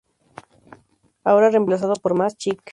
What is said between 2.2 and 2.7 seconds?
Chic.